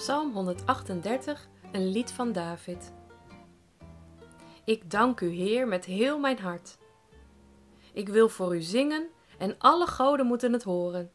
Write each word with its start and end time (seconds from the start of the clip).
Psalm 0.00 0.32
138, 0.32 1.48
een 1.72 1.88
lied 1.88 2.12
van 2.12 2.32
David. 2.32 2.92
Ik 4.64 4.90
dank 4.90 5.20
u, 5.20 5.28
Heer, 5.28 5.68
met 5.68 5.84
heel 5.84 6.18
mijn 6.18 6.38
hart. 6.38 6.78
Ik 7.92 8.08
wil 8.08 8.28
voor 8.28 8.56
u 8.56 8.60
zingen 8.60 9.08
en 9.38 9.54
alle 9.58 9.86
goden 9.86 10.26
moeten 10.26 10.52
het 10.52 10.62
horen. 10.62 11.12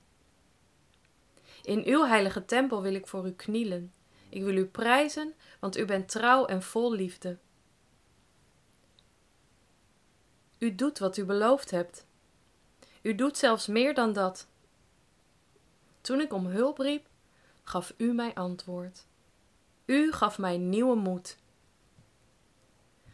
In 1.62 1.84
uw 1.86 2.06
heilige 2.06 2.46
tempel 2.46 2.82
wil 2.82 2.94
ik 2.94 3.08
voor 3.08 3.28
u 3.28 3.32
knielen. 3.32 3.94
Ik 4.30 4.44
wil 4.44 4.56
u 4.56 4.66
prijzen, 4.66 5.34
want 5.60 5.78
u 5.78 5.86
bent 5.86 6.10
trouw 6.10 6.46
en 6.46 6.62
vol 6.62 6.94
liefde. 6.94 7.38
U 10.60 10.76
doet 10.76 11.00
wat 11.00 11.18
u 11.18 11.26
beloofd 11.26 11.72
hebt. 11.72 12.06
U 13.02 13.16
doet 13.16 13.38
zelfs 13.38 13.68
meer 13.68 13.94
dan 13.94 14.14
dat. 14.14 14.48
Toen 16.02 16.22
ik 16.22 16.34
om 16.34 16.46
hulp 16.46 16.78
riep, 16.78 17.08
gaf 17.66 17.94
u 17.98 18.14
mij 18.14 18.34
antwoord. 18.34 19.06
U 19.86 20.12
gaf 20.12 20.38
mij 20.38 20.58
nieuwe 20.58 20.96
moed. 20.96 21.38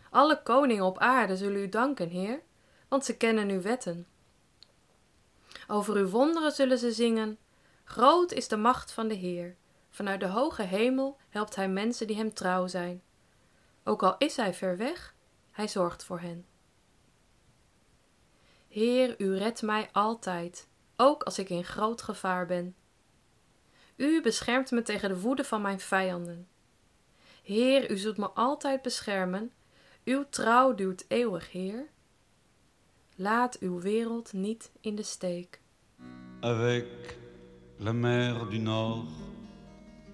Alle 0.09 0.41
koningen 0.43 0.85
op 0.85 0.97
aarde 0.97 1.37
zullen 1.37 1.61
u 1.61 1.69
danken, 1.69 2.09
Heer, 2.09 2.41
want 2.87 3.05
ze 3.05 3.17
kennen 3.17 3.49
uw 3.49 3.61
wetten. 3.61 4.07
Over 5.67 5.95
uw 5.95 6.07
wonderen 6.07 6.51
zullen 6.51 6.77
ze 6.77 6.91
zingen. 6.91 7.37
Groot 7.83 8.31
is 8.31 8.47
de 8.47 8.57
macht 8.57 8.91
van 8.91 9.07
de 9.07 9.13
Heer. 9.13 9.55
Vanuit 9.89 10.19
de 10.19 10.27
hoge 10.27 10.63
hemel 10.63 11.17
helpt 11.29 11.55
hij 11.55 11.69
mensen 11.69 12.07
die 12.07 12.15
hem 12.15 12.33
trouw 12.33 12.67
zijn. 12.67 13.03
Ook 13.83 14.03
al 14.03 14.15
is 14.17 14.35
hij 14.35 14.53
ver 14.53 14.77
weg, 14.77 15.15
hij 15.51 15.67
zorgt 15.67 16.03
voor 16.03 16.19
hen. 16.19 16.45
Heer, 18.67 19.21
u 19.21 19.37
redt 19.37 19.61
mij 19.61 19.89
altijd, 19.91 20.67
ook 20.95 21.23
als 21.23 21.39
ik 21.39 21.49
in 21.49 21.63
groot 21.63 22.01
gevaar 22.01 22.45
ben. 22.45 22.75
U 24.01 24.21
beschermt 24.21 24.71
me 24.71 24.81
tegen 24.81 25.09
de 25.09 25.19
woede 25.19 25.43
van 25.43 25.61
mijn 25.61 25.79
vijanden. 25.79 26.47
Heer, 27.43 27.91
u 27.91 27.97
zult 27.97 28.17
me 28.17 28.29
altijd 28.29 28.81
beschermen. 28.81 29.51
Uw 30.03 30.25
trouw 30.29 30.75
duurt 30.75 31.05
eeuwig, 31.07 31.51
Heer. 31.51 31.87
Laat 33.15 33.59
uw 33.59 33.79
wereld 33.79 34.33
niet 34.33 34.71
in 34.79 34.95
de 34.95 35.03
steek. 35.03 35.61
Avec 36.39 37.17
la 37.77 37.91
mer 37.91 38.49
du 38.49 38.57
Nord 38.57 39.07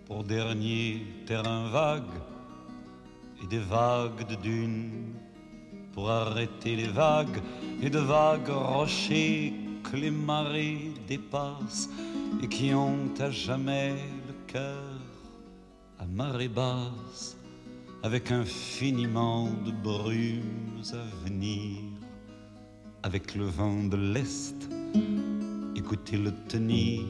pour 0.06 0.28
dernier 0.28 1.02
terrain 1.26 1.72
vague 1.72 2.22
et 3.42 3.50
des 3.50 3.68
vagues 3.68 4.28
de 4.28 4.40
dunes 4.42 5.16
pour 5.92 6.10
arrêter 6.10 6.76
les 6.76 6.94
vagues 6.94 7.42
et 7.82 7.92
de 7.92 8.06
vagues 8.06 8.50
rochers 8.50 9.67
les 9.96 10.12
marées 10.12 10.92
dépassent 11.08 11.90
et 12.42 12.48
qui 12.48 12.74
ont 12.74 13.10
à 13.20 13.30
jamais 13.30 13.96
le 14.28 14.34
cœur 14.52 14.84
à 16.00 16.06
marée 16.06 16.48
basse, 16.48 17.38
avec 18.04 18.32
infiniment 18.32 19.50
de 19.66 19.72
brumes 19.72 20.82
à 20.94 21.28
venir, 21.28 21.78
avec 23.04 23.36
le 23.36 23.46
vent 23.46 23.84
de 23.86 23.98
l'Est, 23.98 24.70
écoutez-le 25.76 26.32
tenir, 26.48 27.02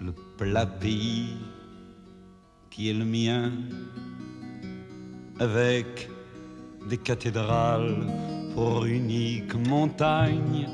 le 0.00 0.12
plat 0.36 0.66
pays 0.66 1.36
qui 2.70 2.90
est 2.90 2.94
le 2.94 3.04
mien, 3.04 3.50
avec 5.40 6.08
des 6.88 6.98
cathédrales 6.98 8.06
pour 8.54 8.84
unique 8.84 9.54
montagne 9.68 10.68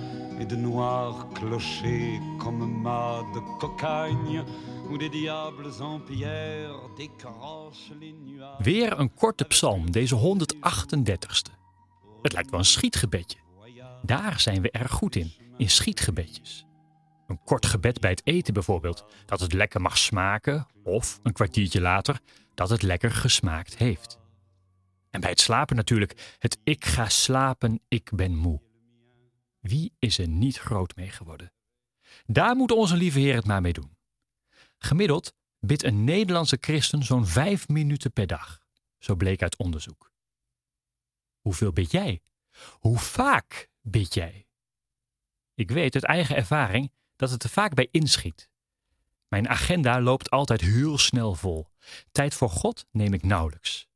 de 0.45 0.57
noirs 0.57 1.17
clochers 1.33 2.21
comme 2.39 2.67
mâts 2.67 3.33
de 3.33 3.41
cocagne 3.59 4.45
où 4.91 4.99
des 4.99 5.11
diables 5.11 5.81
en 5.81 6.01
pierre 6.05 6.91
décrochent 6.97 7.93
les 8.01 8.13
nuages. 8.13 8.65
Weer 8.65 8.99
een 8.99 9.15
korte 9.15 9.45
psalm, 9.45 9.91
deze 9.91 10.17
138ste. 10.17 11.53
Het 12.23 12.33
lijkt 12.33 12.51
wel 12.51 12.59
een 12.59 12.65
schietgebedje. 12.65 13.39
Daar 14.03 14.41
zijn 14.41 14.63
we 14.63 14.71
erg 14.71 14.93
goed 14.93 15.17
in, 15.17 15.33
in 15.57 15.71
schietgebedjes. 15.71 16.67
Een 17.27 17.41
kort 17.45 17.67
gebed 17.67 18.01
bij 18.01 18.11
het 18.11 18.21
eten 18.25 18.55
bijvoorbeeld, 18.55 19.05
dat 19.27 19.41
het 19.41 19.53
lekker 19.53 19.81
mag 19.81 19.99
smaken, 19.99 20.67
of 20.85 21.21
een 21.23 21.33
kwartiertje 21.33 21.81
later 21.81 22.21
dat 22.55 22.69
het 22.69 22.83
lekker 22.83 23.11
gesmaakt 23.11 23.77
heeft. 23.77 24.19
En 25.11 25.21
bij 25.21 25.31
het 25.31 25.41
slapen 25.41 25.77
natuurlijk, 25.77 26.37
het 26.39 26.59
ik 26.65 26.85
ga 26.85 27.09
slapen, 27.09 27.81
ik 27.89 28.11
ben 28.15 28.37
moe. 28.37 28.66
Wie 29.66 29.94
is 29.99 30.19
er 30.19 30.28
niet 30.28 30.59
groot 30.59 30.97
mee 30.97 31.10
geworden? 31.10 31.53
Daar 32.27 32.56
moet 32.56 32.71
onze 32.71 32.97
lieve 32.97 33.19
Heer 33.19 33.34
het 33.34 33.47
maar 33.47 33.60
mee 33.60 33.72
doen. 33.72 33.97
Gemiddeld 34.78 35.34
bidt 35.59 35.82
een 35.82 36.04
Nederlandse 36.04 36.59
christen 36.60 37.03
zo'n 37.03 37.27
vijf 37.27 37.69
minuten 37.69 38.12
per 38.12 38.26
dag. 38.26 38.60
Zo 38.99 39.15
bleek 39.15 39.43
uit 39.43 39.56
onderzoek. 39.56 40.12
Hoeveel 41.38 41.72
bid 41.72 41.91
jij? 41.91 42.22
Hoe 42.71 42.99
vaak 42.99 43.71
bid 43.81 44.15
jij? 44.15 44.47
Ik 45.55 45.71
weet 45.71 45.94
uit 45.94 46.05
eigen 46.05 46.37
ervaring 46.37 46.93
dat 47.16 47.31
het 47.31 47.43
er 47.43 47.50
vaak 47.50 47.75
bij 47.75 47.88
inschiet. 47.91 48.49
Mijn 49.28 49.49
agenda 49.49 50.00
loopt 50.00 50.31
altijd 50.31 50.60
heel 50.60 50.99
snel 50.99 51.34
vol. 51.34 51.66
Tijd 52.12 52.34
voor 52.34 52.50
God 52.50 52.87
neem 52.91 53.12
ik 53.12 53.22
nauwelijks. 53.22 53.88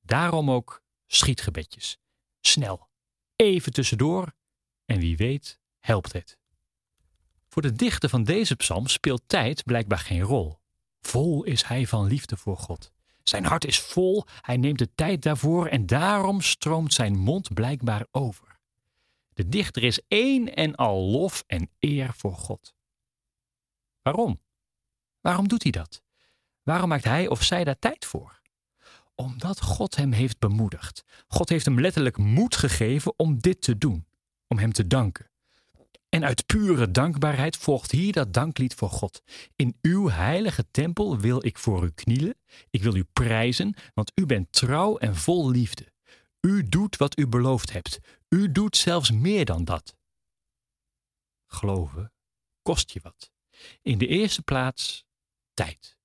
Daarom 0.00 0.50
ook 0.50 0.82
schietgebedjes. 1.06 1.98
Snel, 2.40 2.88
even 3.36 3.72
tussendoor 3.72 4.38
en 4.90 4.98
wie 4.98 5.16
weet 5.16 5.60
helpt 5.78 6.12
het. 6.12 6.38
Voor 7.48 7.62
de 7.62 7.72
dichter 7.72 8.08
van 8.08 8.24
deze 8.24 8.56
psalm 8.56 8.86
speelt 8.86 9.22
tijd 9.26 9.64
blijkbaar 9.64 9.98
geen 9.98 10.20
rol. 10.20 10.58
Vol 11.00 11.44
is 11.44 11.64
hij 11.64 11.86
van 11.86 12.06
liefde 12.06 12.36
voor 12.36 12.56
God. 12.56 12.92
Zijn 13.22 13.44
hart 13.44 13.64
is 13.64 13.80
vol, 13.80 14.24
hij 14.40 14.56
neemt 14.56 14.78
de 14.78 14.94
tijd 14.94 15.22
daarvoor 15.22 15.66
en 15.66 15.86
daarom 15.86 16.40
stroomt 16.40 16.94
zijn 16.94 17.18
mond 17.18 17.54
blijkbaar 17.54 18.06
over. 18.10 18.58
De 19.32 19.48
dichter 19.48 19.82
is 19.82 20.00
één 20.08 20.54
en 20.54 20.74
al 20.74 21.00
lof 21.00 21.44
en 21.46 21.70
eer 21.78 22.14
voor 22.16 22.34
God. 22.34 22.74
Waarom? 24.02 24.40
Waarom 25.20 25.48
doet 25.48 25.62
hij 25.62 25.72
dat? 25.72 26.02
Waarom 26.62 26.88
maakt 26.88 27.04
hij 27.04 27.28
of 27.28 27.42
zij 27.42 27.64
daar 27.64 27.78
tijd 27.78 28.04
voor? 28.04 28.40
Omdat 29.14 29.60
God 29.62 29.96
hem 29.96 30.12
heeft 30.12 30.38
bemoedigd. 30.38 31.04
God 31.28 31.48
heeft 31.48 31.64
hem 31.64 31.80
letterlijk 31.80 32.16
moed 32.16 32.56
gegeven 32.56 33.18
om 33.18 33.38
dit 33.38 33.62
te 33.62 33.78
doen, 33.78 34.08
om 34.50 34.58
hem 34.58 34.72
te 34.72 34.86
danken. 34.86 35.30
En 36.08 36.24
uit 36.24 36.46
pure 36.46 36.90
dankbaarheid 36.90 37.56
volgt 37.56 37.90
hier 37.90 38.12
dat 38.12 38.32
danklied 38.32 38.74
voor 38.74 38.90
God. 38.90 39.22
In 39.56 39.78
uw 39.82 40.08
heilige 40.08 40.70
tempel 40.70 41.18
wil 41.18 41.46
ik 41.46 41.58
voor 41.58 41.84
u 41.84 41.90
knielen. 41.90 42.38
Ik 42.70 42.82
wil 42.82 42.94
u 42.94 43.04
prijzen, 43.04 43.74
want 43.94 44.12
u 44.14 44.26
bent 44.26 44.52
trouw 44.52 44.96
en 44.96 45.16
vol 45.16 45.50
liefde. 45.50 45.92
U 46.40 46.68
doet 46.68 46.96
wat 46.96 47.18
u 47.18 47.26
beloofd 47.26 47.72
hebt. 47.72 47.98
U 48.28 48.52
doet 48.52 48.76
zelfs 48.76 49.10
meer 49.10 49.44
dan 49.44 49.64
dat. 49.64 49.96
Geloven 51.46 52.12
kost 52.62 52.90
je 52.90 53.00
wat. 53.02 53.30
In 53.82 53.98
de 53.98 54.06
eerste 54.06 54.42
plaats 54.42 55.04
tijd. 55.54 55.98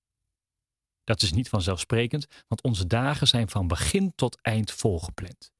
Dat 1.03 1.21
is 1.21 1.31
niet 1.31 1.49
vanzelfsprekend, 1.49 2.27
want 2.47 2.61
onze 2.63 2.87
dagen 2.87 3.27
zijn 3.27 3.49
van 3.49 3.67
begin 3.67 4.15
tot 4.15 4.41
eind 4.41 4.71
volgepland. 4.71 5.51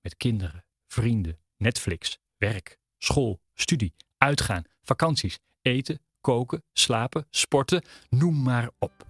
Met 0.00 0.16
kinderen, 0.16 0.64
vrienden, 0.86 1.40
Netflix, 1.58 2.18
werk, 2.36 2.78
school, 2.98 3.40
studie, 3.54 3.94
uitgaan, 4.18 4.64
vakanties, 4.82 5.38
eten, 5.62 6.00
koken, 6.20 6.62
slapen, 6.72 7.26
sporten, 7.30 7.82
noem 8.08 8.42
maar 8.42 8.70
op. 8.78 9.06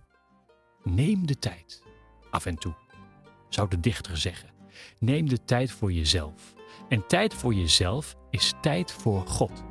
Neem 0.83 1.27
de 1.27 1.39
tijd, 1.39 1.83
af 2.31 2.47
en 2.47 2.57
toe, 2.57 2.75
zou 3.49 3.69
de 3.69 3.81
dichter 3.81 4.17
zeggen. 4.17 4.49
Neem 4.99 5.29
de 5.29 5.45
tijd 5.45 5.71
voor 5.71 5.93
jezelf. 5.93 6.55
En 6.89 7.07
tijd 7.07 7.35
voor 7.35 7.55
jezelf 7.55 8.17
is 8.31 8.53
tijd 8.61 8.93
voor 8.93 9.27
God. 9.27 9.65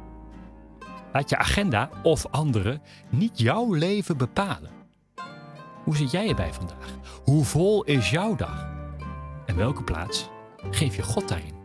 Laat 1.13 1.30
je 1.30 1.38
agenda 1.38 1.89
of 2.03 2.25
anderen 2.25 2.81
niet 3.09 3.39
jouw 3.39 3.73
leven 3.73 4.18
bepalen. 4.18 4.71
Hoe 5.83 5.95
zit 5.95 6.12
jij 6.12 6.30
erbij 6.30 6.53
vandaag? 6.53 6.97
Hoe 7.23 7.45
vol 7.45 7.83
is 7.83 8.09
jouw 8.09 8.35
dag? 8.35 8.69
En 9.45 9.56
welke 9.56 9.83
plaats 9.83 10.30
geef 10.71 10.95
je 10.95 11.03
God 11.03 11.27
daarin? 11.27 11.56